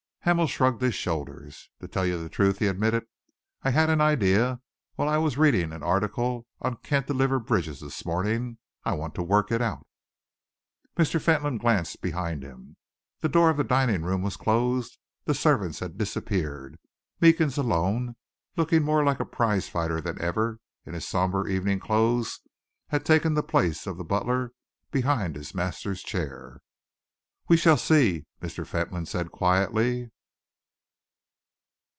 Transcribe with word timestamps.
Hamel 0.23 0.45
shrugged 0.45 0.83
his 0.83 0.93
shoulders. 0.93 1.71
"To 1.79 1.87
tell 1.87 2.05
you 2.05 2.21
the 2.21 2.29
truth," 2.29 2.59
he 2.59 2.67
admitted, 2.67 3.07
"I 3.63 3.71
had 3.71 3.89
an 3.89 3.99
idea 4.01 4.61
while 4.93 5.09
I 5.09 5.17
was 5.17 5.35
reading 5.39 5.73
an 5.73 5.81
article 5.81 6.45
on 6.61 6.75
cantilever 6.83 7.39
bridges 7.39 7.79
this 7.79 8.05
morning. 8.05 8.59
I 8.83 8.93
want 8.93 9.15
to 9.15 9.23
work 9.23 9.51
it 9.51 9.63
out." 9.63 9.87
Mr. 10.95 11.19
Fentolin 11.19 11.57
glanced 11.57 12.03
behind 12.03 12.43
him. 12.43 12.77
The 13.21 13.29
door 13.29 13.49
of 13.49 13.57
the 13.57 13.63
dining 13.63 14.03
room 14.03 14.21
was 14.21 14.37
closed. 14.37 14.99
The 15.25 15.33
servants 15.33 15.79
had 15.79 15.97
disappeared. 15.97 16.77
Meekins 17.19 17.57
alone, 17.57 18.15
looking 18.55 18.83
more 18.83 19.03
like 19.03 19.19
a 19.19 19.25
prize 19.25 19.69
fighter 19.69 19.99
than 20.01 20.21
ever 20.21 20.59
in 20.85 20.93
his 20.93 21.07
somber 21.07 21.47
evening 21.47 21.79
clothes, 21.79 22.41
had 22.89 23.03
taken 23.07 23.33
the 23.33 23.41
place 23.41 23.87
of 23.87 23.97
the 23.97 24.03
butler 24.05 24.51
behind 24.91 25.35
his 25.35 25.55
master's 25.55 26.03
chair. 26.03 26.61
"We 27.49 27.57
shall 27.57 27.75
see," 27.75 28.27
Mr. 28.39 28.65
Fentolin 28.65 29.05
said 29.07 29.29
quietly. 29.31 30.09